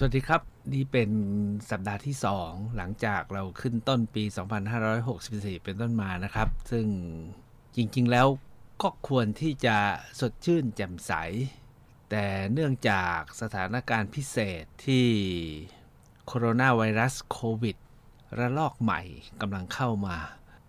[0.00, 1.10] สวัสดีครับ นี่เป็น
[1.70, 2.16] สัปดาห์ที่
[2.46, 4.24] 2 หลังจากเราขึ้นต้นปี
[4.94, 6.86] 2564 เป็นต้นมานะครับ ซึ่ง
[7.76, 8.26] จริงๆแล้ว
[8.82, 9.76] ก็ควรที่จะ
[10.20, 11.12] สดชื่นแจ่มใส
[12.10, 15.06] แต่เนื่องจากสถานการณ์พิเศษที่
[16.26, 17.76] โคโรนาไวรัสโควิด
[18.38, 19.00] ระลอกใหม่
[19.40, 20.16] กำลังเข้ามา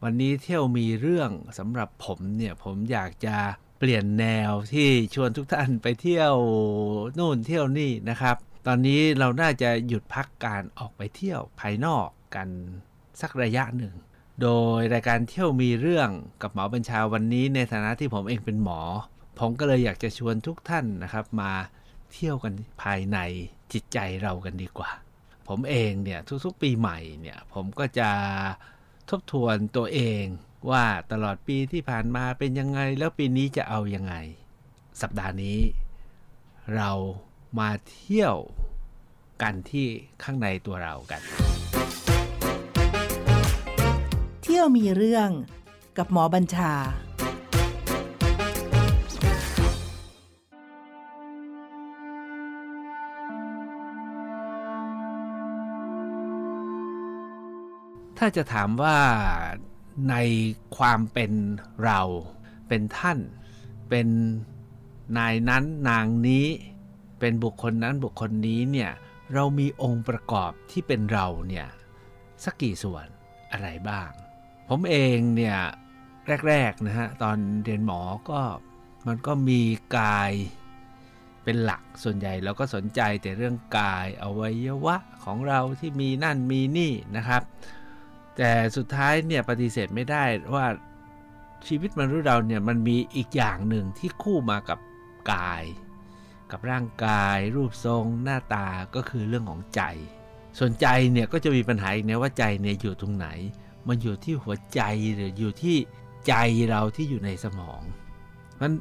[0.03, 3.37] วันนี้เที่ยวมีเรื่องสำหรับผมเนี่ย ผมอยากจะ
[3.79, 6.33] เปลี่ยนแนวที่ชวนทุกท่านไปเที่ยว
[7.17, 12.49] นู่นเที่ยวนี่นะครับ ตอนนี้เราน่าจะหยุดพักการออกไปเที่ยวภายนอกกัน
[13.21, 13.93] สักระยะหนึ่ง
[14.41, 16.09] โดยรายการเที่ยวมีเรื่อง
[16.41, 18.81] กับหมอบัญชาวันนี้ ในฐานะที่ผมเองเป็นหมอ
[19.39, 21.51] ผมก็เลยอยากจะชวนทุกท่านนะครับ มา
[22.13, 23.17] เที่ยวกันภายใน
[23.73, 24.91] จิตใจเรากันดีกว่า
[25.47, 28.09] ผมเองเนี่ยทุกๆปีใหม่เนี่ยผมก็จะ
[29.09, 30.23] ทบทวนตัวเอง
[30.69, 34.15] ว่าตลอดปีที่ผ่านมาเป็นยังไงแล้วปีนี้จะเอายังไง
[35.01, 35.59] สัปดาห์นี้
[36.75, 36.91] เรา
[37.57, 38.35] มาเที่ยว
[39.41, 39.87] กันที่
[40.23, 41.21] ข้างในตัวเรากัน
[44.43, 45.29] เที่ยวมีเรื่อง
[45.97, 46.73] กับหมอบัญชา
[58.17, 58.97] ถ้าจะถามว่า
[60.09, 60.15] ใน
[60.77, 61.31] ความเป็น
[61.83, 62.01] เรา
[62.67, 63.19] เป็นท่าน
[63.89, 64.07] เป็น
[65.17, 66.45] นายนั้นนางนี้
[67.19, 68.91] เป็นบุคคลนั้นบุคคลนี้เนี่ย
[69.33, 71.67] เรามีองค์ประกอบที่เป็นเราเนี่ย
[72.43, 73.05] สักกี่ส่วน
[73.51, 74.09] อะไรบ้าง
[74.69, 75.57] ผมเองเนี่ย
[76.47, 78.41] แรกๆนะฮะตอนเรียนหมอก็
[79.07, 79.61] มันก็มี
[79.97, 80.31] กาย
[81.43, 87.41] เป็นหลักส่วนใหญ่เราก็สนใจแต่เรื่องกายอวัยวะของเราที่มีนั่นมีนี่นะครับ
[88.37, 90.65] แต่สุดท้ายเนี่ยปฏิเสธไม่ได้ว่า
[91.67, 94.79] ชีวิตมนุษย์เราเนี่ยมันมีอีกอย่างหนึ่งที่คู่มากับ
[95.33, 95.63] กาย
[96.51, 99.81] กับร่างกาย รูปทรง หน้าตาก็คือเรื่องของใจ
[100.59, 103.27] ส่วนใจเนี่ยก็จะมีปัญหาอีกนะว่าใจเนี่ยอยู่ตรงไหน
[103.87, 104.81] มันอยู่ที่หัวใจ
[105.15, 105.77] หรืออยู่ที่
[106.27, 106.33] ใจ
[106.69, 107.81] เราที่อยู่ในสมอง
[108.61, 108.71] มัน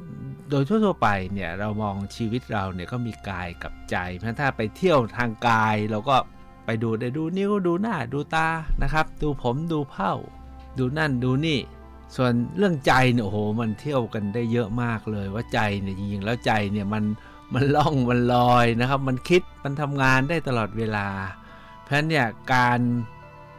[0.51, 6.17] โดยทั่วๆไปเนี่ยเรามองชีวิตเราเนี่ยก็มีกายกับใจเพราะถ้าไปเที่ยวทางกายเราก็
[6.65, 8.49] ไปดูได้ดูนิ้วดูหน้าดูตา
[8.83, 10.13] นะครับ ดูผมดูเผ้า
[10.79, 11.61] ดูนั่นดูนี่
[12.17, 17.05] ส่วนเรื่องใจเนี่ยโอ้โหมันเที่ยวกันได้เยอะมากเลยว่าใจเนี่ยจริงๆแล้วใจเนี่ยมัน
[17.55, 21.09] มันล่องมันลอยนะครับ มันคิดมันทำงานได้ตลอดเวลา
[21.83, 22.81] เพราะฉะนั้นเนี่ยการ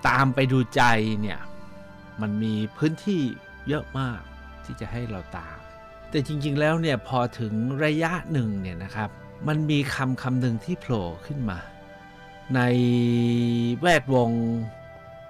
[0.08, 0.84] ตามไปดูใจ
[1.22, 1.40] เนี่ย
[2.22, 3.22] มันมีพื้นที่
[3.68, 4.20] เยอะมาก
[4.66, 5.58] ที่จะให้เราตาม
[6.10, 9.10] แต่จริงๆแล้วเนี่ยพอถึงระยะหนึ่งเนี่ยนะครับ
[9.48, 11.60] มันมีคำคำหนึ่งที่โผล่ขึ้นมา
[12.56, 12.62] ใน
[13.82, 14.32] แวดวง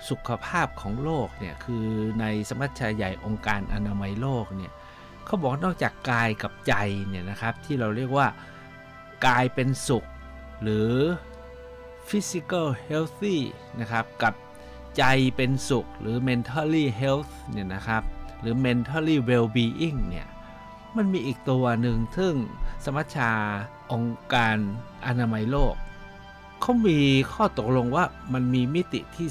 [0.09, 1.85] สุขภาพของโลกเนี่ยคือ
[2.19, 4.71] ในสมัชชาใหญ่องค์การอนามัยโลกเนี่ย
[5.29, 6.73] เขาบอกนอกจากกายกับใจ
[7.07, 8.27] เนี่ยนะครับที่เราเรียกว่า
[9.25, 10.05] กายเป็นสุข
[10.61, 10.91] หรือ
[12.07, 13.37] physical healthy
[13.79, 14.33] นะครับกับ
[14.97, 15.03] ใจ
[15.35, 18.03] เป็นสุขหรือ mentally health เนี่ยนะครับ
[18.41, 20.27] หรือ mentally well-being เนี่ย
[20.97, 22.33] มันมีอีกตัวหนึ่งซึ่ง
[22.83, 23.31] สมัชชา
[23.91, 24.57] องค์การ
[25.05, 25.75] อนามัยโลก
[26.61, 26.99] เขามี
[27.33, 29.27] ข้อตกลงว่ามันมีมิติที่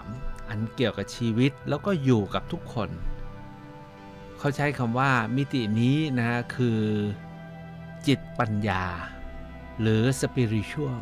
[0.00, 2.90] 3 อันเกี่ยวกับชีวิตแล้วก็อยู่กับทุกคน
[4.40, 6.80] เขาใช้คำว่ามิตินี้นะฮะคือ
[8.06, 8.84] จิตปัญญา
[9.80, 11.00] หรือ spiritual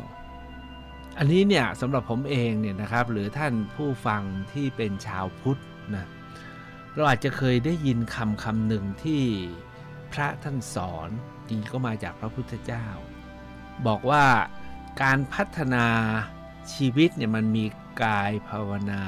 [1.17, 5.61] อันนี้เนี่ยสำหรับผมเองเนี่ยนะครับ หรือท่านผู้ฟังที่เป็นชาวพุทธ
[5.95, 6.05] นะ
[6.93, 9.23] เราอาจจะเคยได้ยินคำคำหนึ่งที่
[10.11, 11.09] พระท่านสอน
[11.49, 12.85] จริงก็มาจากพระพุทธเจ้า
[13.87, 14.25] บอกว่า
[15.01, 15.85] การพัฒนา
[16.73, 17.65] ชีวิตเนี่ยมันมี
[18.03, 19.03] กายภาวนา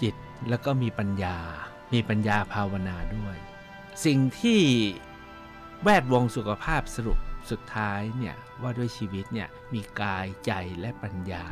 [0.00, 0.14] จิต
[0.48, 1.38] แล้วก็มีปัญญา
[1.92, 3.36] มีปัญญาภาวนาด้วย
[4.04, 4.60] สิ่งที่
[5.82, 7.18] แวดวงสุขภาพสรุป
[7.50, 11.46] สุดท้ายเนี่ยว่าด้วยชีวิตเนี่ยมีกายใจและปัญญา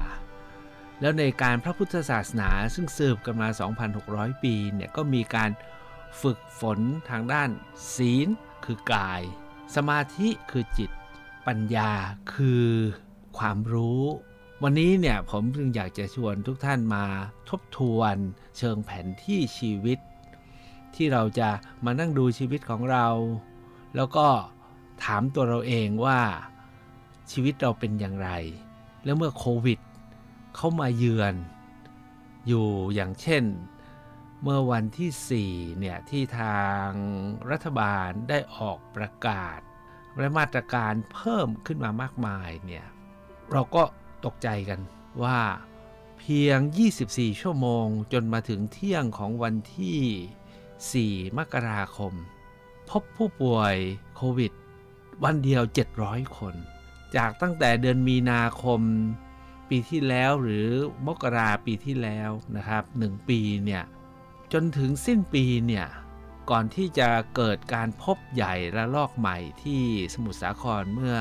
[1.01, 3.49] แล้วในการพระพุทธศาสนาซึ่งสืบกันมา
[3.97, 5.51] 2,600 ปีเนี่ยก็มีการ
[6.23, 6.79] ฝึกฝน
[7.11, 7.51] ทางด้าน
[7.95, 8.29] ศีล
[8.65, 9.23] คือกาย
[9.75, 10.91] สมาธิคือจิต
[11.47, 11.93] ปัญญา
[12.35, 12.69] คือ
[13.39, 14.05] ความรู้
[14.63, 17.05] วันนี้เนี่ยผมจึงอยากจะชวนทุกท่านมา
[17.49, 18.17] ทบทวน
[18.59, 19.99] เชิงแผนที่ชีวิต
[20.99, 21.51] ที่เราจะ
[21.85, 23.07] มานั่งดูชีวิตของเรา
[23.97, 24.27] แล้วก็
[25.05, 26.21] ถามตัวเราเองว่า
[27.31, 28.31] ชีวิตเราเป็นอย่างไร
[29.05, 29.79] แล้วเมื่อโควิด
[30.57, 31.35] เข้ามาเยือน
[32.47, 33.45] อยู่อย่างเช่น
[34.43, 36.89] เมื่อวันที่ 4 เนี่ย ที่ทาง
[37.51, 39.61] รัฐบาลได้ออกประกาศ
[40.19, 42.87] และมาตรการเพิ่มขึ้นมามากมายเนี่ย
[43.53, 43.83] เราก็
[44.25, 44.81] ตกใจกัน
[45.23, 45.41] ว่า
[46.19, 46.59] เพียง
[47.01, 50.01] 24 ชั่วโมงจนมาถึงเที่ยงของวันที่
[50.87, 52.13] 4 มกราคม
[52.91, 53.75] พบผู้ป่วย
[54.17, 54.53] โควิด
[55.25, 55.63] วันเดียว
[56.01, 56.55] 700 คน
[57.17, 58.81] จากตั้งแต่เดือนมีนาคม
[59.69, 60.69] ปีที่แล้วหรือ
[61.07, 63.85] มกราปีที่แล้วนะครับหนึ่งปีเนี่ย
[64.53, 65.87] จนถึงสิ้นปีเนี่ย
[66.51, 69.83] ก่อนที่จะเกิดการพบใหญ่ระลอกใหม่ที่
[70.15, 71.17] สมุทรสาครเมื่อ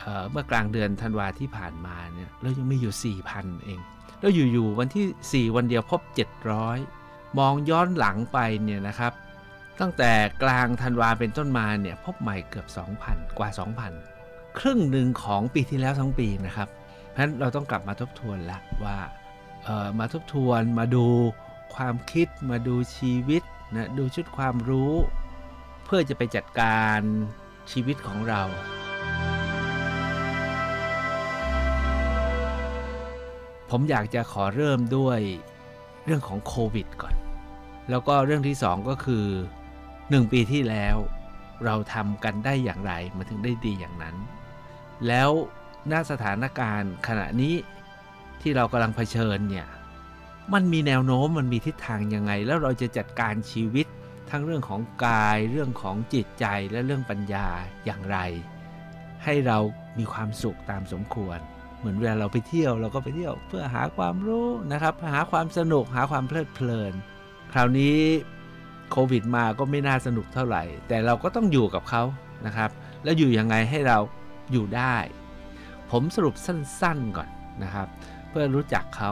[0.00, 3.80] เออเมื่อกลางเดือนธันวาที่ผ่านมาเนี่ยเรายังมีอยู่ 4,000 เอง
[4.20, 6.00] แล้วอยู่ๆวันที่ 4 วันเดียวพบ
[6.56, 7.03] 700
[7.38, 9.12] มองย้อนหลังไปเนี่ยนะครับ
[9.80, 12.66] ตั้งแต่กลางธันวาเป็นต้นมาเนี่ยพบใหม่เกือบ
[13.02, 13.48] 2,000 กว่า
[14.04, 16.68] 2,000 ครึ่งหนึ่งของปีที่แล้วทั้งปีนะครับ
[17.10, 18.98] เพราะฉะนั้นเราต้องกลับมาทบทวนละว่า
[19.64, 21.06] เอ่อมาทบทวนมาดู
[21.74, 23.42] ความคิดมาดูชีวิต
[23.74, 24.92] นะดูชุดความรู้
[25.84, 27.00] เพื่อจะไปจัดการ
[27.70, 28.42] ชีวิตของเรา
[33.70, 35.20] ผมอยากจะขอเริ่มด้วย
[36.04, 37.14] เรื่องของโควิดก่อน
[37.90, 39.26] แล้วก็เรื่องที่สองก็คือ
[39.78, 40.96] 1 ปีที่แล้ว
[41.64, 44.16] เราทำกันได้อย่างไรมันถึงได้ดีอย่างนั้น
[45.06, 45.30] แล้ว
[45.88, 47.54] หน้าสถานการณ์ขณะนี้
[48.40, 49.68] ที่เรากำลังเผชิญเนี่ย
[50.54, 53.86] มันมีแนวโน้มมันมีทิศทางยังไง แล้วเราจะจัดการชีวิต
[54.30, 57.46] ทั้งเรื่องของกายเรื่องของจิตใจและเรื่องปัญญา
[57.84, 58.18] อย่างไร
[59.24, 59.58] ให้เรา
[59.98, 61.38] มีความสุขตามสมควร
[61.78, 66.92] เหมือนเวลาเราไปเที่ยวเราก็ไปเที่ยวเพื่อหาความรู้นะครับ หาความสนุกหาความเพลิดเพลิน
[67.56, 67.96] คราวนี้
[68.90, 72.02] โควิดมาก็ไม่น่าสนุกเท่าไหร่ แต่เราก็ต้องอยู่กับเขา
[72.46, 72.70] นะครับ
[73.04, 73.98] แล้วอยู่ยังไงให้เรา
[74.52, 74.96] อยู่ได้
[75.90, 77.28] ผมสรุปสั้นๆก่อน
[77.62, 77.88] นะครับ
[78.28, 79.10] เพื่อรู้จักเขา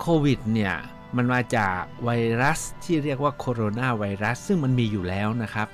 [0.00, 0.74] โควิดเนี่ย
[1.16, 2.10] มันมาจากไว
[2.42, 5.68] รัสที่เรียกว่าโคโรนาไวรัส ซึ่งมันมีอยู่แล้วนะครับ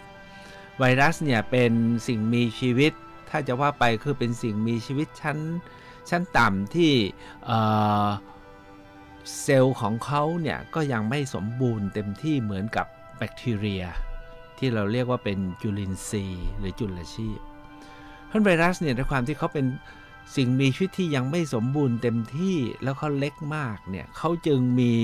[0.78, 1.72] ไวรัสเนี่ยเป็น
[2.06, 2.92] สิ่งมีชีวิต
[3.30, 5.38] ถ้าจะว่าไปคือเป็นสิ่งมีชีวิตชั้น
[6.10, 6.92] ชั้นต่ำที่
[9.40, 12.86] เซลล์ของเขาเนี่ยก็ยังไม่สมบูรณ์เต็มที่เหมือนกับ
[13.18, 13.84] แบคทีเรีย
[14.58, 17.38] ที่เราเรียกว่าเป็นจุลินทรีย์หรือจุลชีพ
[18.26, 19.66] เพราะไวรัสเนี่ยด้วยความที่เขาเป็น
[20.36, 24.94] สิ่งมีชีวิตที่ยังไม่สมบูรณ์เต็มที่แล้วเขาเล็กมากเนี่ยเขาจึงมี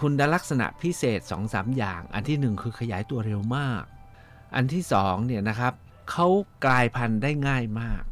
[0.00, 3.82] คุณลักษณะพิเศษ 2-3อย่าง อันที่ 1 คือขยายตัวเร็วมาก
[4.54, 5.72] อันที่2เนี่ยนะครับ
[6.10, 6.28] เขา
[6.64, 8.02] กลายพันธุ์ได้ง่ายมาก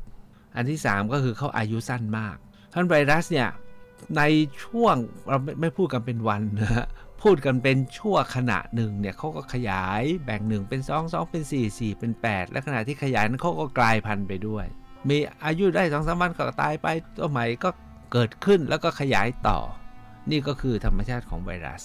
[0.56, 2.36] อันที่ 3 ก็คือเขาอายุสั้นมาก
[2.72, 3.48] ท่านไวรัสเนี่ย
[4.16, 4.22] ใน
[4.64, 4.96] ช่วง
[5.28, 6.86] เราไม่พูดกันเป็นวันนะฮะ
[7.22, 14.66] พูดกันเป็นชั่วขณะหนึ่งเนี่ยเขาก็ขยายแบ่งหนึ่งเป็น2 2เป็น4 4เป็น8และขณะที่ขยายนั้นเขาก็กลายพันธุ์ไปด้วย
[15.08, 17.70] มีอายุได้สองสามวันก็ตายไปตัวใหม่ก็
[18.12, 19.58] เกิดขึ้นแล้วก็ขยายต่อ
[20.30, 21.84] นี่ก็คือธรรมชาติของไวรัส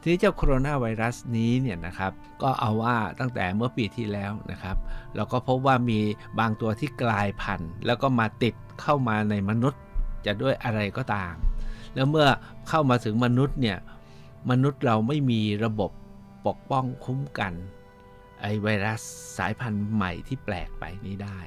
[0.00, 4.76] ทีนี้เจ้าโคโรนาไวรัสนี้เนี่ยนะครับก็เอาว่าตั้งแต่เมื่อปีที่แล้วนะครับ
[5.16, 6.00] เราก็พบว่ามี
[6.38, 9.80] บางตัวที่กลายพันธุ์ แล้วก็มาติดเข้ามาในมนุษย์
[10.26, 11.34] จะด้วยอะไรก็ตาม
[11.94, 12.26] แล้วเมื่อ
[12.68, 13.78] เข้ามาถึงมนุษย์เนี่ย
[14.50, 15.90] มนุษย์เราไม่มีระบบ
[16.46, 17.52] ปกป้องคุ้มกัน
[18.40, 19.00] ไอไวรัส
[19.38, 21.38] สายพันธุ์ใหม่ที่แปลกไปนี้ได้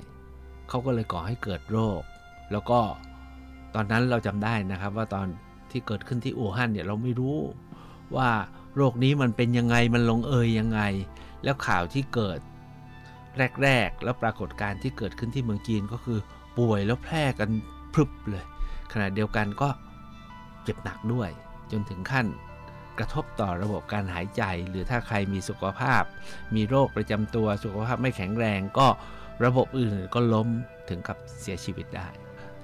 [0.70, 2.02] เขาก็เลยก่อให้เกิดโรค
[2.52, 2.80] แล้วก็
[3.76, 5.28] ตอนนั้นเราจำได้นะครับว่าตอน
[5.72, 7.38] ที่เกิดขึ้นที่อู่ฮั่นเนี่ยเราไม่รู้
[8.16, 8.30] ว่า
[8.76, 10.82] โรคนี้มันเป็นยังไงมันลงเอยยังไง
[11.44, 12.40] แล้วข่าวที่เกิด
[13.64, 16.20] แรก ๆ แล้วปรากฏการณ์ที่เกิดขึ้นที่เมืองจีนก็คือ
[16.58, 17.50] ป่วยแล้วแพร่กัน
[17.94, 18.46] พรึบเลย
[18.94, 19.70] ขณะเดียวกันก็
[20.64, 21.30] เจ็บหนักด้วย
[21.72, 22.28] จนถึงขั้น
[23.00, 26.04] กระทบต่อระบบการหายใจ หรือถ้าใครมีสุขภาพ
[26.56, 28.88] มีโรคประจำตัวสุขภาพไม่แข็งแรงก็
[29.46, 30.48] ระบบอื่นก็ล้ม
[30.90, 32.08] ถึงกับเสียชีวิตได้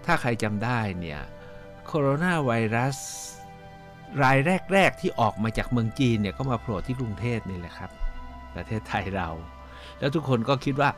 [0.05, 1.21] ถ้าใครจำได้เนี่ย
[1.85, 2.97] โคโรนาไวรัส
[4.23, 4.37] ราย
[4.73, 7.91] แรก ๆ ที่ออกมาจากเมืองจีนเนี่ยก็มาโผล่ที่กรุงเทพนี่แหละครับ
[8.55, 9.29] ประเทศไทยเรา
[9.99, 10.89] แล้วทุกคนก็คิดว่า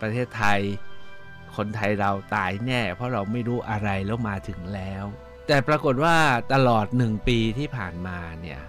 [0.00, 0.60] ประเทศไทย
[1.56, 5.04] คนไทยเราตายแน่ เพราะเราไม่รู้อะไรแล้วมาถึงแล้ว
[5.52, 6.16] แต่ปรากฏว่า
[6.52, 8.60] ตลอดหนึ่งปีที่ผ่านมาเนี่ย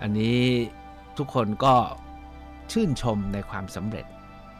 [0.00, 0.40] อันนี้
[1.18, 1.76] ทุกคนก็
[2.72, 4.06] ชื่นชมในความสำเร็จ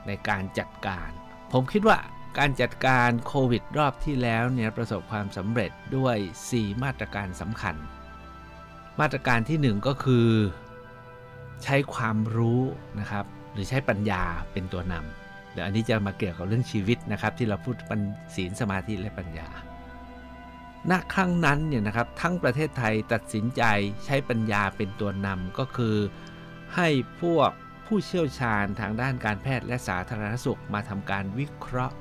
[0.07, 1.11] ในการจัดการ
[1.53, 1.99] ผมคิดว่า
[2.39, 6.17] การจัดการโควิดรอบที่แล้วเนี่ยประสบความสำเร็จด้วย
[6.51, 7.77] 4 มาตรการสำคัญ
[9.01, 10.29] มาตรการที่ 1 ก็คือ
[11.65, 12.63] ใช้ความรู้
[13.01, 18.01] นะครับ หรือใช้ปัญญาเป็นตัวนำเดี๋ยวอันนี้จะมาเกี่ยวกับเรื่องชีวิตนะครับ ที่เราพูดปัญ
[18.35, 19.49] ศีลสมาธิและปัญญา
[20.91, 23.63] ณครั้งนั้นเนี่ยนะครับทั้งประเทศไทยตัดสินใจ
[24.05, 25.97] ใช้ปัญญาเป็นตัวนำก็คือ
[26.77, 26.89] ให้
[27.21, 27.51] พวก
[27.87, 31.97] ผู้เชี่ยวชาญทางด้านการแพทย์และสาธารณสุขมาทำการวิเคราะห์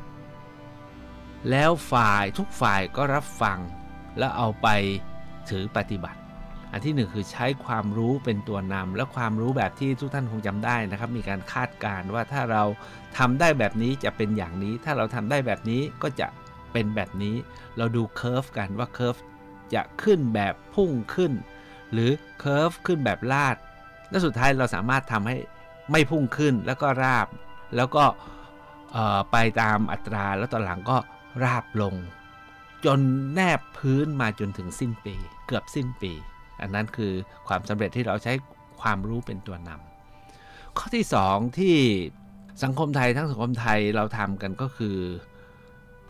[1.50, 3.60] แล้วฝ่ายทุกฝ่ายก็รับฟัง
[4.18, 4.68] แล้วเอาไป
[5.50, 6.20] ถือปฏิบัติ
[6.72, 12.64] อันที่หนึ่งคือใช้ความรู้เป็นตัวนำและความรู้แบบที่ทุกท่านคงจำได้นะครับ มีการคาดการณ์ว่าถ้าเรา
[13.18, 16.28] ทำได้แบบนี้จะเป็นอย่างนี้ ถ้าเราทำได้แบบนี้ก็จะ
[16.72, 17.36] เป็นแบบนี้
[17.78, 19.16] เราดู curve กันว่า curve
[19.74, 21.32] จะขึ้นแบบพุ่งขึ้น
[21.94, 23.56] หรือ curve ขึ้นแบบลาด
[24.10, 25.36] และสุดท้ายเราสามารถทำให้
[25.92, 27.28] ไม่พุ่งขึ้นแล้วก็ราบ
[27.76, 28.04] แล้วก็
[29.32, 30.98] ไปตามอัตราแล้วตอนหลังก็
[31.44, 31.96] ราบลง
[32.86, 33.00] จน
[33.34, 35.16] แนบพื้นมาจนถึงสิ้นปี
[35.48, 36.12] เกือบสิ้นปี
[36.62, 37.14] อันนั้นคือ
[37.48, 38.34] ความสำเร็จที่เราใช้
[38.82, 41.76] ความรู้เป็นตัวนำข้อที่สองที่
[42.64, 44.98] สังคมไทยทั้งสังคมไทยเราทำกันก็คือ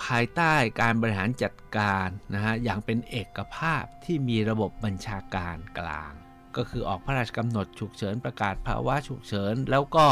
[0.04, 6.14] ภายใต้การบริหารจัดการนะฮะอย่างเป็นเอกภาพที่มีระบบบัญชาการกลาง
[6.56, 10.08] ก็คือออกพระราชกำหนดฉุกเฉินประกาศภาวะฉุกเฉิน แล้วก็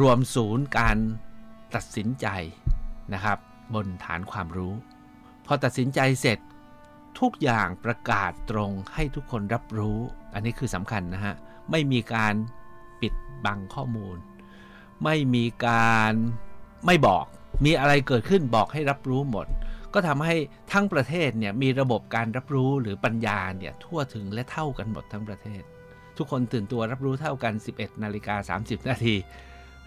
[0.00, 0.96] รวมศูนย์การ
[1.74, 2.26] ตัดสินใจ
[3.14, 3.38] นะครับ
[3.74, 4.74] บนฐานความรู้
[5.46, 6.38] พอตัดสินใจเสร็จ
[7.20, 9.98] ทุกอย่างประกาศตรงให้ทุกคนรับรู้
[10.34, 11.34] อันนี้คือสำคัญนะฮะ
[11.70, 12.34] ไม่มีการ
[13.00, 14.16] ปิดบังข้อมูล
[15.04, 16.12] ไม่มีการ
[16.86, 17.26] ไม่บอก
[17.64, 19.46] มีอะไรเกิดขึ้นบอกให้รับรู้หมด
[19.94, 20.36] ก็ทำให้
[20.72, 25.62] ทั้งประเทศเนี่ยมีระบบการรับรู้หรือปัญญาเนี่ยทั่วถึงและเท่ากันหมดทั้งประเทศ
[26.16, 29.14] ทุกคนตื่นตัวรับรู้เท่ากัน 11นาฬิกา30 นาที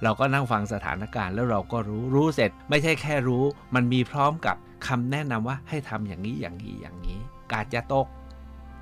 [0.03, 3.43] เราก็นั่งฟังสถานการณ์แล้วเราก็รู้รู้เสร็จ ไม่ใช่แค่รู้
[3.75, 4.55] มันมีพร้อมกับ
[4.87, 7.19] คำแนะนำว่าให้ทำอย่างนี้อย่างนี้อย่างนี้
[7.51, 8.07] กาดจะตก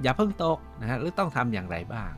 [0.02, 2.12] อย่าเพิ่งตกนะฮะหรือต้องทำอย่างไรบ้าง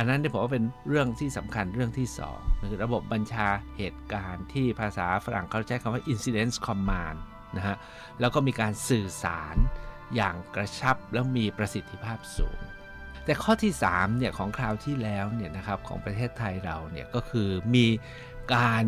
[0.00, 7.18] อันนั้นเนี่ผมว่าเป็นเรื่องที่สำคัญเรื่องที่2คือระบบบัญชาเหตุการณ์ที่ภาษาฝรั่งเขาใช้คำว่า incident command
[7.56, 7.76] นะฮะ
[8.20, 9.56] แล้วก็มีการสื่อสาร
[10.14, 12.60] อย่างกระชับแล้วมีประสิทธิภาพสูง
[13.24, 17.86] แต่ข้อที่3เนี่ยของคราวที่แล้วเนี่ยนะครับของประเทศไทยเราเนี่ยก็คือมี
[18.54, 18.84] การ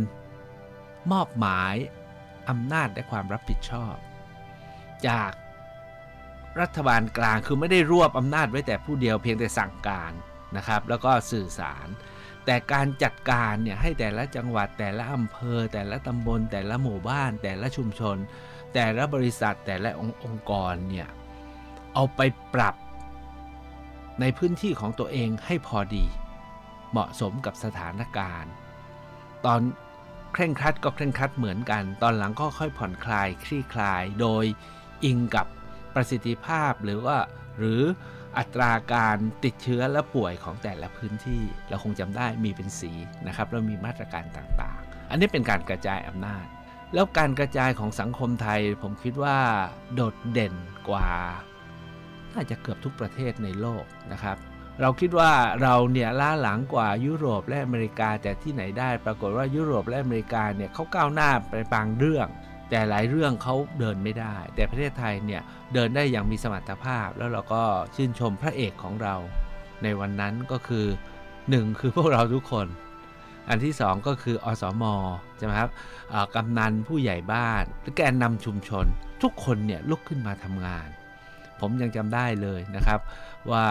[1.12, 1.74] มอบหมาย
[2.48, 3.94] อำนาจและความรับผิดชอบ
[5.08, 5.30] จาก
[6.60, 10.12] รัฐบาลกลางคือไม่ได้รวบอำนาจไว้แต่ผู้เดียวเพียงแต่สั่งการ
[10.56, 11.88] นะครับ แล้วก็สื่อสาร
[12.46, 18.16] แต่การจัดการเนี่ยให้แต่ละจังหวัดแต่ละอำเภอ แต่ละตำบล แต่ละหมู่บ้าน แต่ละชุมชน
[18.74, 21.08] แต่ละบริษัทแต่ละององค์กรเนี่ย
[21.94, 22.20] เอาไป
[22.54, 22.74] ปรับ
[24.20, 26.06] ในพื้นที่ของตัวเองให้พอดี
[26.90, 28.52] เหมาะสมกับสถานการณ์
[29.44, 29.60] ตอน
[30.32, 34.44] เคร่งครัดก็เคร่งครัดเหมือนกัน ตอนหลังก็ค่อยผ่อนคลายคลี่คลาย โดย
[35.04, 35.46] อิงกับ
[35.94, 37.18] ประสิทธิภาพหรือว่า
[37.58, 37.82] หรือ
[38.38, 42.92] อัตราการติดเชื้อและป่วยของแต่ละพื้นที่เราคงจำได้มีเป็นสี
[43.26, 46.46] นะครับแล้วมีมาตรการต่างๆ อันนี้เป็นการกระจายอำนาจ
[46.94, 49.38] แล้วการกระจายของสังคมไทย ผมคิดว่า
[49.94, 50.54] โดดเด่น
[50.88, 51.08] กว่า
[52.34, 54.36] น่าจะเกือบทุกประเทศในโลกนะครับ
[54.80, 55.32] เราคิดว่า
[55.62, 62.28] เราเนี่ยล้าหลังกว่ายุโรปและอเมริกาแต่ที่ไหนได้ ปรากฏว่ายุโรปและอเมริกาเนี่ยเขาก้าวหน้าไปบางเรื่อง
[62.70, 65.42] แต่หลายเรื่องเขาเดินไม่ได้ แต่ประเทศไทยเนี่ย
[65.74, 67.62] เดินได้อย่างมีสมรรถภาพ แล้วเราก็
[67.94, 69.14] ชื่นชมพระเอกของเรา
[69.82, 70.86] ในวันนั้นก็คือ
[71.32, 72.66] 1 คือพวกเราทุกคน
[73.48, 74.84] อันที่ 2 ก็คืออสม
[75.36, 75.70] ใช่ไหมครับ
[76.34, 78.86] กำนันผู้ใหญ่บ้านหรือแกนนำชุมชน
[79.22, 80.88] ทุกคนเนี่ยลุกขึ้นมาทำงาน
[81.60, 83.00] ผมยังจำได้เลยนะครับ
[83.50, 83.66] ว่า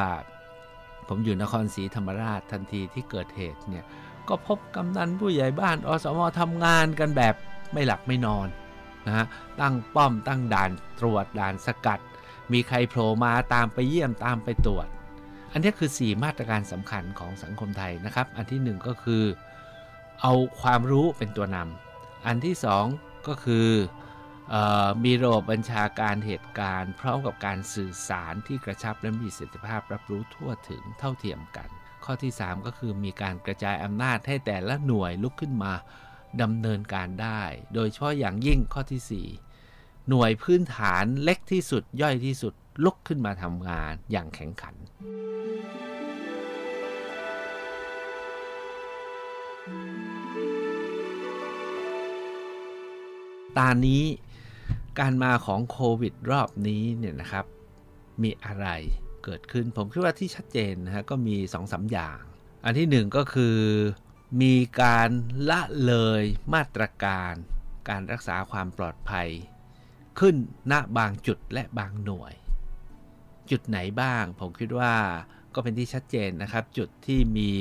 [1.08, 3.86] ผมอยู่นครศรีธรรมราชทันทีที่เกิดเหตุเนี่ย
[4.30, 7.36] ก็พบกำนันผู้ใหญ่บ้าน อสมทำงานกันแบบ
[7.74, 8.48] ไม่หลับไม่นอน
[9.08, 9.26] นะฮะ
[9.62, 12.00] ตั้งป้อมตั้งด่านตรวจด่านสกัด
[12.54, 14.88] มีใครโผล่มาตามไปเยี่ยมตามไปตรวจ
[15.52, 19.24] อันนี้คือ 4 มาตรการสำคัญของสังคมไทยนะครับ อันที่ 1 ก็คือ
[20.22, 22.56] เอาความรู้เป็นตัวนำอันที่
[22.92, 23.68] 2 ก็คือ
[25.04, 31.70] มีระบบบัญชาการเหตุการณ์ พร้อมกับการสื่อสารที่กระชับและมีประสิทธิภาพรับรู้ทั่วถึงเท่าเทียมกัน
[32.06, 35.74] ข้อที่ 3 ก็คือมีการกระจายอำนาจให้แต่ละหน่วยลุกขึ้นมา
[36.42, 37.42] ดำเนินการได้
[37.74, 39.26] โดยเฉพาะอย่างยิ่งข้อที่
[39.66, 44.76] 4 หน่วยพื้นฐานเล็กที่สุดย่อยที่สุดลุกขึ้นมาทำงานอย่างแข็งขัน
[53.58, 54.04] ตานี้
[55.00, 57.46] การมาของโควิดรอบนี้เนี่ยนะครับ
[58.22, 58.68] มีอะไร
[59.24, 62.18] เกิดขึ้น ผมคิดว่าที่ชัดเจนนะฮะก็มี2อสอย่าง
[62.64, 63.56] อันที่หนึ่งก็คือ
[64.42, 65.10] มีการ
[65.50, 67.34] ละเลยมาตรการ
[67.90, 69.30] การรักษาความปลอดภัย
[70.20, 70.36] ขึ้น
[70.72, 72.34] ณบางจุดและบางหน่วย
[73.52, 74.96] จุดไหนบ้าง ผมคิดว่า
[75.54, 77.54] ก็เป็นที่ชัดเจนนะครับ จุดที่มี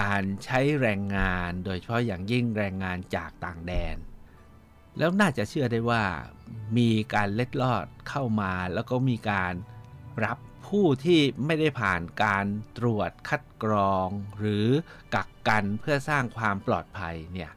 [0.00, 3.96] การใช้แรงงาน โดยเฉพาะอย่างยิ่งแรงงานจากต่างแดน
[4.98, 6.04] แล้วน่าจะเชื่อได้ว่า
[6.78, 9.54] มีการเล็ดลอดเข้ามาแล้วก็มีการ
[10.24, 10.36] รับ
[10.68, 12.46] ผู้ที่ไม่ได้ผ่านการ
[12.78, 14.08] ตรวจคัดกรอง
[14.38, 14.66] หรือ
[15.14, 17.50] กักกันเพื่อสร้างความปลอดภัยเนี่ย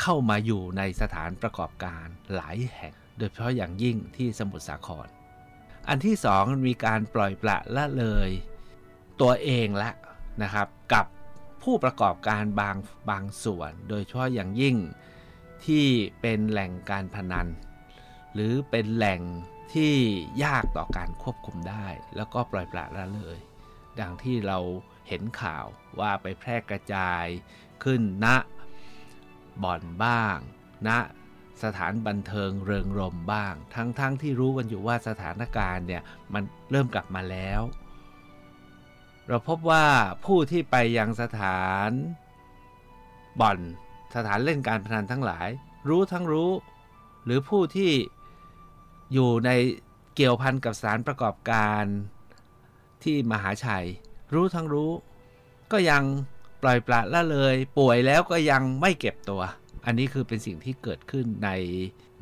[0.00, 5.06] เข้ามาอยู่ในสถานประกอบการหลายแห่ง โดยเฉพาะอย่างยิ่งที่สมุทรสาคร
[5.88, 8.30] อันที่สองมีการปล่อยปละละเลย
[9.20, 9.90] ตัวเองละ
[10.42, 11.06] นะครับ กับ
[11.62, 12.76] ผู้ประกอบการบาง
[13.10, 14.76] บางส่วน โดยเฉพาะอย่างยิ่ง
[15.66, 15.86] ที่
[16.20, 17.46] เป็นแหล่งการพนัน
[18.34, 19.20] หรือเป็นแหล่ง
[19.72, 19.94] ที่
[20.44, 23.38] ยากต่อการควบคุมได้ แล้วก็ปล่อยปละละเลย
[24.00, 24.58] ดังที่เรา
[25.08, 25.66] เห็นข่าว
[26.00, 27.26] ว่าไปแพร่กระจาย
[27.84, 28.26] ขึ้นณ
[29.62, 30.36] บ่อนบ้าง
[30.88, 30.90] ณ
[31.62, 36.02] สถานบันเทิงเริงรมบ้าง ทั้งๆทที่รู้กันอยู่ว่าสถานการณ์เนี่ย
[36.34, 37.60] มันเริ่มกลับมาแล้ว
[39.28, 39.84] เราพบว่า
[40.24, 41.90] ผู้ที่ไปยังสถาน
[43.40, 43.58] บ่อน
[44.14, 45.48] สถานเล่นการพนันทั้งหลาย
[45.88, 46.50] รู้ทั้งรู้
[47.24, 47.92] หรือผู้ที่
[49.12, 49.50] อยู่ใน
[50.14, 51.84] เกี่ยวพันกับสานประกอบการ
[53.02, 53.86] ที่มหาชัย
[54.34, 54.90] รู้ทั้งรู้
[55.72, 56.02] ก็ยัง
[56.62, 59.42] ปล่อยปละละเลย ป่วยแล้วก็ยังไม่เก็บตัว
[59.86, 61.50] อันนี้คือเป็นสิ่งที่เกิดขึ้นใน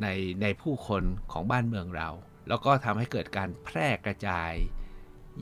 [0.02, 0.06] ใน
[0.42, 2.08] ในผู้คนของบ้านเมืองเรา
[2.48, 4.52] แล้วก็ทำให้เกิดการแพร่กระจาย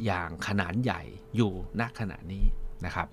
[0.05, 1.03] อย่างขนาดใหญ่
[1.37, 2.45] อยู่ณขณะนี้
[2.85, 3.09] นะครับ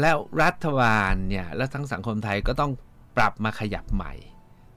[0.00, 2.72] แล้วรัฐบาลเนี่ยแล้วทั้งสังคมไทยก็ต้อง
[3.16, 4.12] ปรับมาขยับใหม่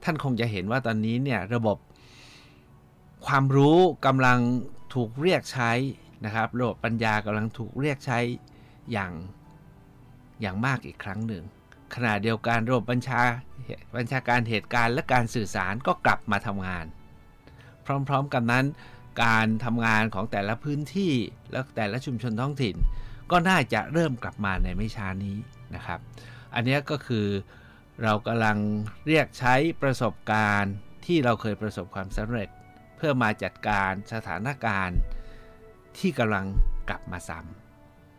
[0.04, 1.76] ท่านคงจะเห็นว่าตอนนี้เนี่ยระบบ
[3.26, 4.38] ความรู้กำลัง
[4.94, 5.70] ถูกเรียกใช้
[6.24, 8.18] นะครับ ระบบปัญญากำลังถูกเรียกใช้
[8.92, 9.12] อย่าง
[10.40, 11.42] อย่างมากอีกครั้งหนึ่ง
[11.94, 13.20] ขณะเดียวกันระบบบัญชา
[13.96, 16.84] บัญชาการเหตุการณ์และการสื่อสารก็กลับมาทำงาน
[18.08, 18.66] พร้อมๆกันนั้น
[19.24, 21.12] การทำงานของแต่ละพื้นที่
[21.52, 22.76] และแต่ละชุมชนท้องถิ่น
[23.30, 25.36] ก็น่าจะเริ่มกลับมาในไม่ช้านี้
[25.74, 26.00] นะครับ
[26.54, 27.26] อันนี้ก็คือ
[28.02, 28.58] เรากำลัง
[29.06, 30.74] เรียกใช้ประสบการณ์
[31.06, 32.48] ที่เราเคยประสบความสำเร็จ
[32.96, 34.98] เพื่อมาจัดการสถานการณ์
[35.98, 36.46] ที่กำลัง
[36.88, 37.38] กลับมาซ้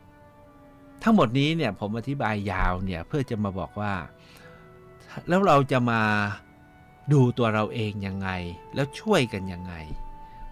[0.07, 3.93] ำทั้งหมดนี้เนี่ยผมอธิบายยาวเนี่ยเพื่อจะมาบอกว่า
[5.27, 6.01] แล้วเราจะมา
[7.13, 8.29] ดูตัวเราเองยังไง
[8.75, 9.73] แล้วช่วยกันยังไง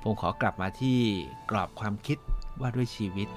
[0.01, 0.99] ผมขอกลับมาที่
[1.49, 2.17] กรอบความคิด
[2.59, 3.27] ว่าด้วยชีวิต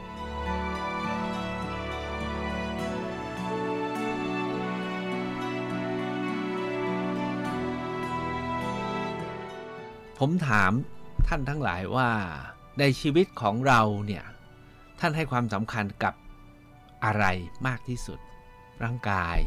[10.27, 10.73] ผมถาม
[11.29, 12.11] ท่านทั้งหลายว่า
[12.79, 14.25] ในชีวิตของเราเนี่ย
[15.01, 16.15] ท่านให้ความสำคัญกับ
[17.05, 17.25] อะไร
[17.67, 18.19] มากที่สุด
[18.83, 19.39] ร่างกาย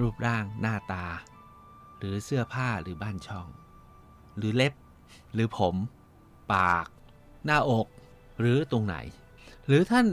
[0.00, 1.06] รูปร่างหน้าตา
[1.98, 3.48] หรือเสื้อผ้าหรือบ้านช่อง
[4.36, 4.74] หรือเล็บ
[5.34, 5.74] หรือผม
[6.52, 6.86] ปาก
[7.44, 7.86] หน้าอก
[8.40, 8.96] หรือตรงไหน
[9.66, 10.06] หรือท่าน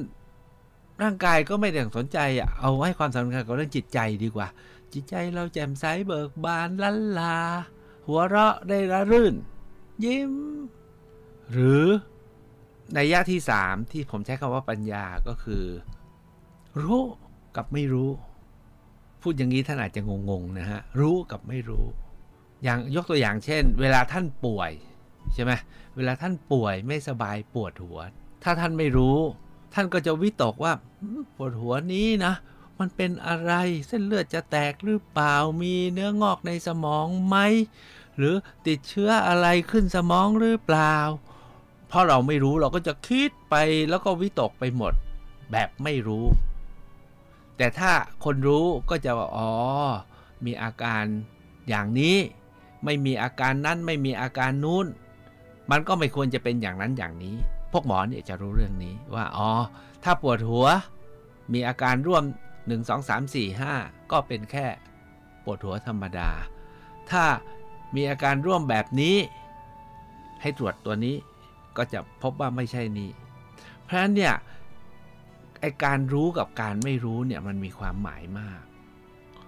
[1.01, 2.19] ร่างกายก็ไม่ได้สนใจ
[2.60, 4.47] เอาให้ความสำคัญกับเรื่องจิตใจดีกว่า
[4.93, 7.38] จิตใจเราแจ่มใสเบิกบานลันลา
[8.06, 9.36] หัวเราะได้ระรื่น
[10.06, 10.34] ยิ้ม
[11.52, 11.86] หรือ
[12.94, 15.63] ในยะที่สามที่ผมใช้คำว่าปัญญาก็คือ
[16.84, 17.04] รู้
[17.56, 18.12] กับไม่รู้
[19.22, 21.86] พูดอย่างนี้ท่านอาจจะงงๆนะฮะรู้กับไม่รู้
[22.63, 24.72] อย่างยกตัวอย่างเช่น เวลาท่านป่วย
[25.34, 25.52] ใช่ไหม
[25.96, 28.00] เวลาท่านป่วยไม่สบายปวดหัว
[28.44, 29.18] ถ้าท่านไม่รู้
[29.74, 30.74] ท่านก็จะวิตกว่า
[31.36, 32.34] ปวดหัวนี้นะ
[32.79, 33.53] มันเป็นอะไร
[33.88, 37.38] เส้นเลือดจะแตกหรือเปล่ามีเนื้องอกในสมองไหม
[38.17, 38.36] หรือ
[38.67, 40.95] ติดเชื้ออะไรขึ้นสมองหรือเปล่า
[41.88, 43.55] เพราะเราไม่รู้เราก็จะคิดไป
[43.89, 44.93] แล้วก็วิตกไปหมด
[45.51, 46.25] แบบไม่รู้
[47.57, 47.91] แต่ถ้า
[48.23, 49.51] คนรู้ก็จะว่าอ๋อ
[50.45, 51.03] มีอาการ
[51.69, 52.17] อย่างนี้
[52.83, 54.86] ไม่มีอาการนั้นไม่มีอาการนู้น
[55.71, 57.36] มันก็ไม่ควรจะเป็นอย่างนั้นอย่างนี้
[57.71, 59.51] พวกหมอเนี่ยจะรู้เรื่องนี้ว่าอ๋อ
[60.03, 60.67] ถ้าปวดหัว
[61.53, 62.23] มีอาการร่วม
[62.67, 64.67] 1 2 3 4 5 ก็เป็นแค่
[65.43, 66.30] ปวดหัวธรรมดา
[67.12, 67.26] ถ้า
[67.95, 69.15] มีอาการร่วมแบบนี้
[70.41, 71.15] ให้ตรวจตัวนี้
[71.78, 73.10] ก็จะพบว่าไม่ใช่นี้
[73.84, 74.36] เพราะฉะนั้นเนี่ย
[75.60, 78.62] ไอการรู้กับการไม่รู้เนี่ยมันมีความหมายมาก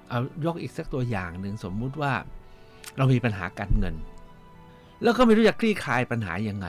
[0.09, 2.13] เอายกอีกสักตัวอย่างหนึ่งสมมุติว่า
[2.97, 3.95] เรามีปัญหาการเงิน
[5.03, 6.67] แล้วก็ไม่รู้จะคลี่คลายปัญหายังไง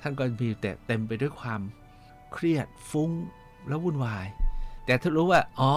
[0.00, 1.60] ท่านก็มีแต่เต็มไปด้วยความ
[2.32, 3.10] เครียดฟุ้ง
[3.68, 4.26] แล้ววุ่นวาย
[4.84, 5.74] แต่ถ้ารู้ว่า อ๋อ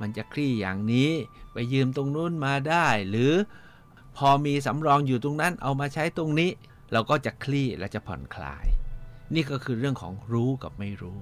[0.00, 1.10] มันจะคลี่อย่างนี้
[1.52, 3.32] ไปยืมตรงนู้นมาได้ หรือ
[4.16, 6.50] พอมีสำรองอยู่ตรงนั้นเอามาใช้ตรงนี้
[6.92, 8.66] เราก็จะคลี่และจะผ่อนคลาย
[9.34, 11.18] นี่ก็คือเรื่องของรู้กับไม่รู้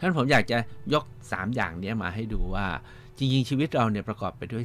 [0.00, 0.58] ท่านผมอยากจะ
[0.92, 2.66] ยก 3 อย่างนี้มาให้ดูว่า
[3.16, 4.64] จริงๆ ชีวิตเราเนี่ยประกอบไปด้วย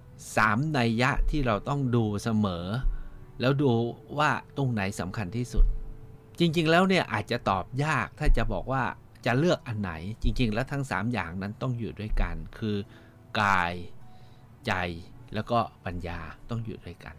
[0.00, 2.66] 3 นัยยะที่เราต้องดูเสมอ
[3.40, 3.70] แล้วดู
[4.18, 5.64] ว่าตรงไหนสำคัญที่สุด
[6.38, 8.84] จริงๆ แล้วเนี่ยอาจจะตอบยากถ้าจะบอกว่า
[9.26, 12.76] จะเลือกอันไหนจริง ๆ แล้วทั้ง 3 อย่างนั้นต้องอยู่ด้วยกัน คือ
[13.40, 13.74] กาย
[14.66, 14.72] ใจ
[15.34, 17.14] แล้วก็ปัญญาต้องอยู่ด้วยกัน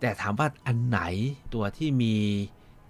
[0.00, 1.00] แต่ถามว่าอันไหน
[1.54, 2.16] ตัวที่มี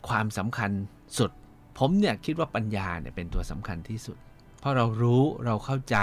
[0.08, 0.70] ความสำคัญ
[1.18, 1.30] สุด
[1.78, 4.16] ผมเนี่ยคิดว่าปัญญาเนี่ยเป็นตัวสำคัญที่สุด
[4.60, 5.96] เพราะเรารู้เราเข้าใจ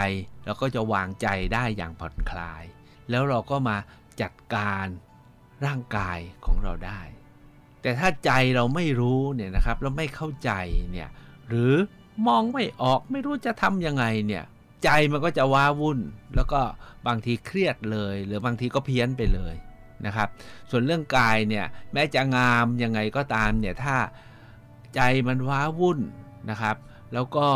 [0.46, 2.64] เราก็จะวางใจได้อย่างผ่อนคลาย
[3.10, 3.78] แล้วเราก็มา
[4.22, 4.86] จัดการ
[5.66, 7.02] ร่างกายของเราได้
[7.82, 10.52] แต่ถ้าใจเราไม่รู้เนี่ยนะครับ เราไม่เข้าใจ
[10.92, 11.10] เนี่ย
[11.48, 11.74] หรือ
[12.28, 14.44] มองไม่ออกไม่รู้จะทำยังไงเนี่ย
[14.84, 16.00] ใจมันก็จะว้าวุ่น
[16.36, 16.62] แล้วก็
[17.08, 19.56] บางทีเครียดเลย หรือบางทีก็เพี้ยนไปเลย
[20.06, 20.28] นะครับ
[20.70, 23.96] ส่วนเรื่องกายเนี่ยแม้จะงามยังไงก็ตามเนี่ยถ้า
[24.96, 26.00] ใจมันว้าวุ่น
[26.50, 26.76] นะครับ
[27.14, 27.48] แล้วก็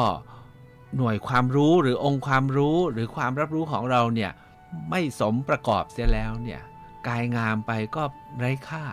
[0.97, 4.31] หน่วยความรู้หรือองค์ความรู้หรือความรับรู้ของเราเนี่ย
[4.89, 6.61] ไม่สมประกอบเสียแล้วเนี่ย
[7.07, 8.03] กายงามไปก็
[8.37, 8.85] ไร้ค่า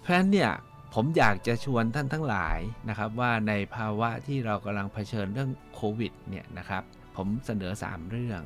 [0.00, 0.50] เพราะฉะนั้นเนี่ย
[0.94, 6.82] ผมอยากจะชวนท่านทั้งหลายนะครับ ว่าในภาวะที่เรากำลังเผชิญเรื่องโควิดเนี่ยนะครับ
[7.16, 8.40] ผมเสนอ 3 เรื่อง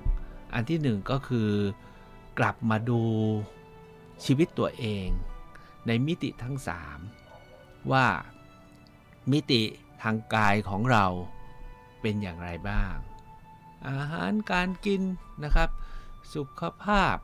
[0.54, 1.50] อันที่ 1 ก็คือ
[2.38, 3.02] กลับมาดู
[4.24, 5.06] ชีวิตตัวเอง
[5.86, 6.56] ในมิติทั้ง
[7.24, 8.06] 3 ว่า
[9.32, 9.62] มิติ
[10.02, 11.06] ทางกายของเรา
[12.00, 12.94] เป็นอย่างไรบ้าง
[13.88, 15.02] อาหารการกิน
[15.44, 15.68] นะครับ
[16.34, 17.16] สุขภาพ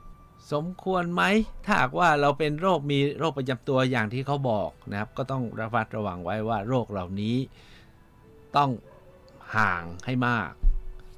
[0.53, 1.23] สมควรไหม
[1.65, 7.37] ถ้าหากว่าเราเป็นโรคมีโรคประจำตัวอย่างที่เขาบอกนะครับ ก็ต้องระมัดระวังไว้ว่าโรคเหล่านี้
[8.57, 8.71] ต้อง
[9.57, 10.51] ห่างให้มาก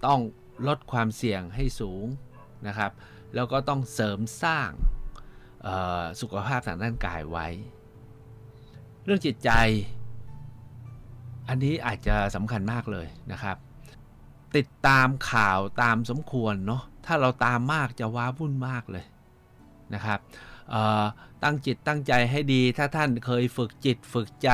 [0.07, 0.21] ต้อง
[0.69, 2.05] ลดความเสี่ยงให้สูง
[2.67, 2.91] นะครับ
[3.35, 4.71] แล้วก็ต้องเสริมสร้าง
[6.21, 7.47] สุขภาพทางด้านกายไว้
[9.05, 9.51] เรื่องจิตใจ
[11.49, 13.57] อันนี้อาจจะสำคัญมากเลยนะครับ
[14.57, 19.05] ติดตามข่าวตามสมควรเนาะถ้าเราตามมากจะว้าวุ่นมากเลย
[19.95, 20.21] นะครับ
[21.43, 24.51] ตั้งจิตตั้งใจให้ดี ถ้าท่านเคยฝึกจิตฝึกใจ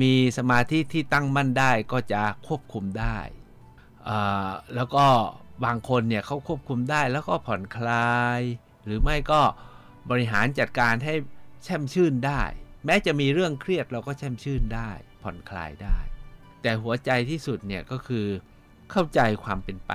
[0.00, 3.18] มีสมาธิที่ตั้งมั่นได้ก็จะควบคุมได้
[4.74, 5.06] แล้วก็
[5.64, 8.40] บางคนเนี่ยเขาควบคุมได้แล้วก็ผ่อนคลาย
[8.84, 9.40] หรือไม่ก็
[10.10, 11.14] บริหารจัดการให้
[11.64, 12.42] แช่มชื่นได้
[12.84, 14.90] แม้จะมีเรื่องเครียดเราก็แช่มชื่นได้
[15.22, 15.98] ผ่อนคลายได้
[16.62, 18.26] แต่หัวใจที่สุดเนี่ยก็คือ
[18.90, 19.92] เข้าใจความเป็นไป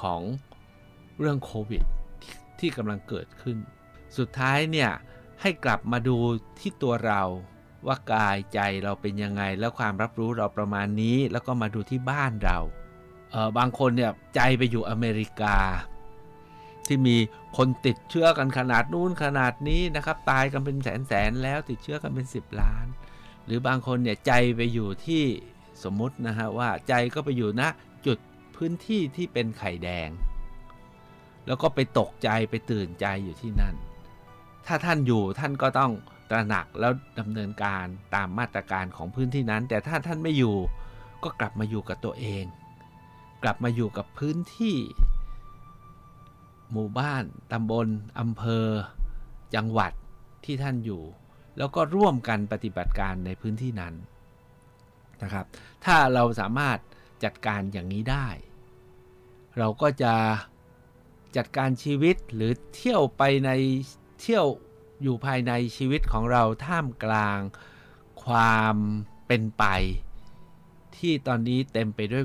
[0.00, 0.20] ของ
[1.18, 1.82] เรื่องโควิด
[2.58, 3.56] ที่กำลังเกิดขึ้น
[4.16, 4.90] สุดท้ายเนี่ย
[5.40, 6.16] ให้กลับมาดู
[6.58, 7.22] ที่ตัวเรา
[7.86, 12.58] ว่ากายใจเราเป็นยังไง แล้วความรับรู้เราประมาณนี้ แล้วก็มาดูที่บ้านเรา
[13.30, 15.56] เออบางคนเนี่ยใจไปอยู่อเมริกา
[16.86, 17.16] ที่มี
[17.56, 22.86] คนติดเชื้อกันขนาดนู้นขนาดนี้นะครับ ตายกันเป็นแสนแสนแล้วติดเชื้อกันเป็น 10 ล้าน
[23.46, 25.24] หรือบางคนเนี่ยใจไปอยู่ที่
[25.82, 27.68] สมมุตินะฮะว่าใจก็ไปอยู่ณนะ
[28.06, 28.18] จุด
[28.56, 30.08] พื้นที่ที่เป็นไข่แดง
[31.46, 33.74] แล้วก็ไปตกใจไปตื่นใจอยู่ที่นั่น
[34.68, 35.92] ถ้าท่านอยู่ท่านก็ต้อง
[36.30, 40.56] ตระหนักแล้วดำเนินการตามมาตรการของพื้นที่นั้น แต่ถ้าท่านไม่อยู่
[41.24, 42.44] ก็กลับมาอยู่กับตัวเอง
[43.42, 44.76] กลับมาอยู่กับพื้นที่
[46.72, 48.66] หมู่บ้านตำบลอำเภอ
[49.54, 49.92] จังหวัด
[50.44, 51.02] ที่ท่านอยู่
[51.58, 53.94] แล้วก็ร่วมกันปฏิบัติการในพื้นที่นั้น
[55.22, 55.46] นะครับ
[55.84, 56.78] ถ้าเราสามารถ
[57.24, 58.28] จัดการอย่างนี้ได้
[59.58, 60.14] เราก็จะ
[61.36, 63.50] จัดการชีวิตหรือเที่ยวไปใน
[64.20, 64.46] เที่ยว
[65.02, 67.38] อยู่ภายในชีวิตของเราท่ามกลาง
[68.24, 68.76] ความ
[69.26, 69.64] เป็นไป
[70.96, 72.24] ที่ตอนนี้เต็มไปด้วย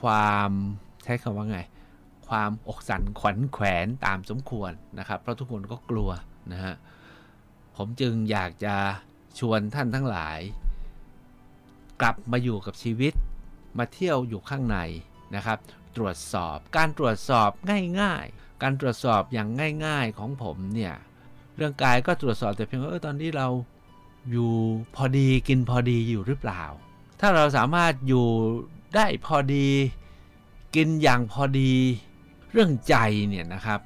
[0.00, 0.50] ความ
[1.04, 1.58] ใช้คำว่าไง
[2.28, 6.10] ความอกสันขวัญแขวนตามสมควรนะครับ เพราะทุกคนก็กลัว
[6.52, 6.74] นะฮะ
[7.76, 8.76] ผมจึงอยากจะ
[9.38, 10.38] ชวนท่านทั้งหลาย
[12.00, 13.12] กลับมาอยู่กับชีวิต
[13.78, 14.78] มาเที่ยวอยู่ข้างใน
[15.34, 15.58] นะครับ
[15.96, 17.50] ตรวจสอบการตรวจสอบ
[18.00, 19.48] ง่ายๆ การตรวจสอบอย่าง
[19.84, 20.94] ง่าย ๆของผมเนี่ย
[21.56, 23.48] เรื่องกายก็ตรวจสอบแต่เพียงว่าเออตอนนี้เรา
[24.30, 24.52] อยู่
[24.96, 26.62] พอดีกินพอดีอยู่หรือเปล่า
[27.20, 28.26] ถ้าเราสามารถอยู่
[28.94, 29.68] ได้พอดี
[30.76, 31.72] กินอย่างพอดี
[32.52, 32.96] เรื่องใจ
[33.28, 33.80] เนี่ยนะครับ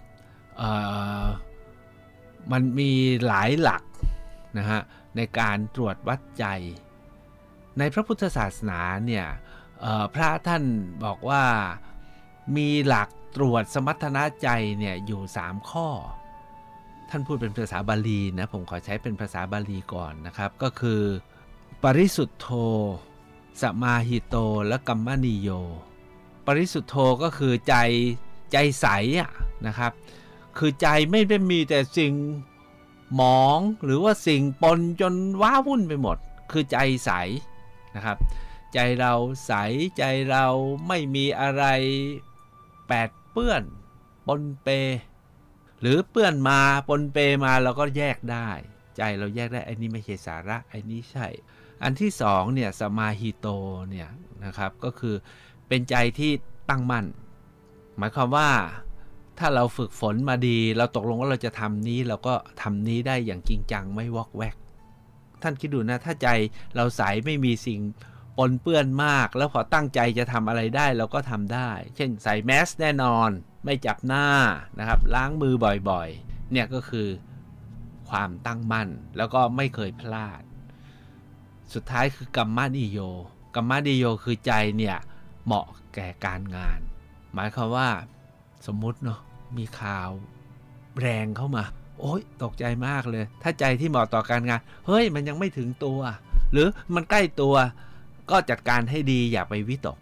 [2.52, 2.90] มันมี
[3.26, 3.82] หลายหลัก
[4.58, 4.80] นะฮะ
[5.16, 6.44] ในการตรวจวัดใจ
[7.78, 9.26] ในพระพุทธศาสนาเนี่ย
[10.14, 10.62] พระท่าน
[11.04, 11.44] บอกว่า
[12.56, 15.88] มีหลัก ตรวจสมรรถนะใจเนี่ยอยู่ 3 ข้อ
[17.10, 21.02] ท่านพูดเป็นภาษาบาลีนะผมขอใช้เป็นภาษาบาลีก่อนนะครับ ก็คือ
[21.82, 22.48] ปริสุทธโธ
[23.60, 25.50] สมาหิโตและกัมมนิโย
[26.46, 27.76] ปริสุทธโธก็คือใจ
[28.52, 28.86] ใจใส
[29.20, 29.30] อะ
[29.66, 29.92] นะครับ
[30.58, 32.12] คือใจไม่ได้มีแต่สิ่ง
[33.14, 36.16] หมองหรือว่าสิ่งปนจนว้าวุ่นไปหมด
[36.50, 37.10] คือใจใส
[37.96, 38.16] นะครับ
[38.74, 39.14] ใจเรา
[39.46, 39.52] ใส
[39.98, 40.46] ใจเรา
[40.88, 41.64] ไม่มีอะไร
[42.88, 43.62] แปด เปื้อน
[44.26, 44.68] ปนเป
[45.80, 48.48] หรือเปื้อนมาปนเปมาเราก็แยกได้
[48.96, 51.26] ใจเราแยกได้ไอ้นี้ไม่ใช่สาระไอ้นี้ใช่
[51.82, 53.46] อันที่สองเนี่ยสมาฮิโต
[53.90, 54.08] เนี่ย
[54.44, 55.14] นะครับก็คือ
[55.68, 56.32] เป็นใจที่
[56.68, 57.06] ตั้งมั่น
[57.96, 58.50] หมายความว่า
[59.38, 64.56] ถ้าเราฝึกฝนมาดี เราตกลงว่าเราจะทำนี้เราก็ทำนี้ได้อย่างจริงจังไม่วอกแวก
[65.42, 66.28] ท่านคิดดูนะถ้าใจ
[66.76, 67.80] เราใสไม่มีสิ่ง
[68.38, 73.30] ปนเปื้อนมาก แล้วพอตั้งใจจะทำอะไรได้เราก็ทำได้ เช่นใส่แมสแน่นอน
[73.64, 74.26] ไม่จับหน้า
[74.78, 75.54] นะครับ ล้างมือ
[75.90, 77.08] บ่อยๆ เนี่ยก็คือ
[78.08, 80.42] ความตั้งมั่นแล้วก็ไม่เคยพลาด
[81.74, 82.98] สุดท้ายคือกรรมนิโย
[83.54, 84.96] กรรมนิโยคือใจเนี่ย
[85.44, 86.78] เหมาะแก่การงาน
[87.34, 87.88] หมายความว่า
[88.66, 89.20] สมมุติเนาะ
[89.56, 90.10] มีข่าว
[91.00, 91.64] แรงเข้ามา
[92.00, 96.00] โอ๊ยตกใจมากเลย ถ้าใจที่เหมาะต่อการงาน เฮ้ยมันยังไม่ถึงตัว
[96.52, 97.54] หรือมันใกล้ตัว
[98.30, 99.98] ก็จัดการให้ดีอย่าไปวิตก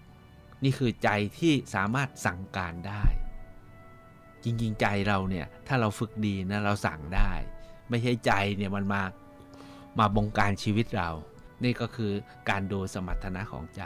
[0.65, 3.05] นี่คือใจที่สามารถสั่งการได้
[4.45, 7.31] จริงๆใจเราเนี่ย ถ้าเราฝึกดีนะเราสั่งได้
[7.89, 9.03] ไม่ใช่ใจเนี่ยมันมา
[9.99, 11.11] มาบงการชีวิตเรา
[11.65, 12.13] นี่ก็คือ
[12.49, 13.83] การดูสมรรถนะของใจ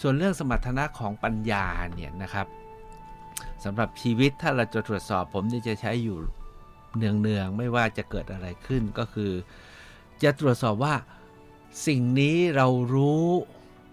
[0.00, 2.46] ส่วนเรื่องสมรรถนะของปัญญาเนี่ยนะครับ
[3.64, 6.18] สำหรับชีวิตถ้าเราจะตรวจสอบผมจะใช้อยู่
[6.96, 9.32] เนืองๆไม่ว่าจะเกิดอะไรขึ้นก็คือ
[10.22, 10.94] จะตรวจสอบว่า
[11.86, 13.26] สิ่งนี้เรารู้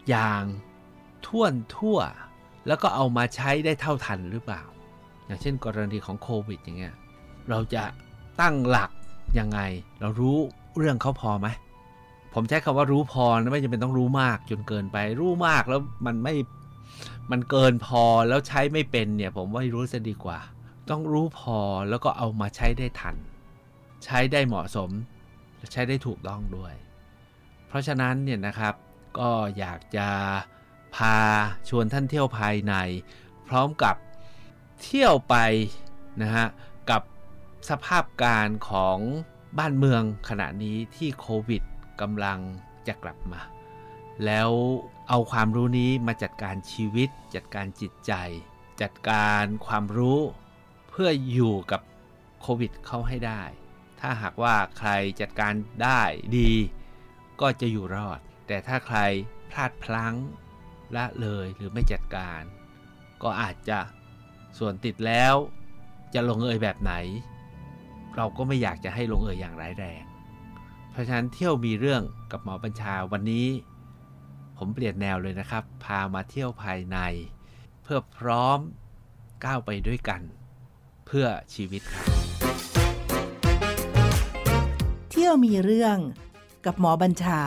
[0.10, 0.44] อย่าง
[1.26, 2.00] ท่วนทั่ว
[2.68, 4.62] แล้วก็เอามาใช้ได้เท่าทันหรือเปล่า
[5.26, 6.96] อย่างเช่น กรณีของโควิดอย่างเงี้ย
[7.50, 7.84] เราจะ
[8.42, 8.92] ตั้งหลัก
[9.40, 9.60] ยังไง
[10.02, 10.38] เรารู้
[10.78, 11.48] เรื่องเขาพอไหม
[12.34, 16.34] ผมใช้คำว่ารู้พอนะไม่จำเป็นต้องรู้มากจนเกินไป รู้มากแล้วมันไม่
[17.32, 20.40] มันเกินพอแล้วใช้ไม่เป็นเนี่ย ผมว่ารู้จะดีกว่า
[20.90, 23.16] ต้องรู้พอแล้วก็เอามาใช้ได้ทัน
[24.06, 24.90] ใช้ได้เหมาะสม
[25.72, 26.74] ใช้ได้ถูกต้องด้วย
[27.70, 28.76] เพราะฉะนั้นเนี่ยนะครับ
[29.20, 30.10] ก็อยากจะ
[30.96, 31.18] พา
[31.70, 32.74] ชวนท่านเที่ยวภายใน
[33.48, 33.96] พร้อมกับ
[34.82, 35.36] เที่ยวไป
[36.22, 36.48] นะฮะ
[36.90, 37.02] กับ
[37.70, 38.98] สภาพการของ
[39.58, 41.64] บ้านเมืองขณะนี้ที่โควิด
[42.02, 42.40] กำลัง
[42.88, 43.42] จะกลับมา
[44.26, 44.52] แล้ว
[45.10, 48.14] เอาความรู้นี้มาจัดการชีวิต จัดการจิตใจ
[48.82, 50.20] จัดการความรู้
[50.90, 51.82] เพื่ออยู่กับ
[52.42, 53.44] โควิดเข้าให้ได้
[54.00, 54.90] ถ้าหากว่าใคร
[55.22, 55.54] จัดการ
[55.84, 56.02] ได้
[56.38, 56.52] ดี
[57.42, 59.00] ก็จะอยู่รอด แต่ถ้าใคร
[59.52, 60.16] พลาดพลั้ง
[60.96, 62.42] ละเลยหรือไม่จัดการ
[63.24, 63.80] ก็อาจจะ
[64.58, 65.36] ส่วนติดแล้ว
[66.14, 66.94] จะลงเอยแบบไหน
[68.16, 70.04] เราก็ไม่อยากจะให้ลงเอยอย่างร้ายแรง
[70.92, 73.48] เพราะฉะนั้นเที่ยวมีเรื่องกับหมอบัญชาวันนี้
[74.58, 76.98] ผมเปลี่ยนแนวเลยนะครับ พามาเที่ยวภายใน
[77.84, 78.60] เพื่อพร้อม
[79.46, 80.22] ก้าวไปด้วยกัน
[81.06, 82.06] เพื่อชีวิตครับ
[85.12, 85.98] เที่ยวมีเรื่อง
[86.66, 87.40] กับหมอบัญชา